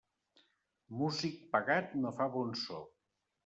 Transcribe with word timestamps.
Músic 1.03 1.39
pagat 1.53 1.95
no 2.03 2.17
fa 2.19 2.31
bon 2.41 2.61
so. 2.67 2.85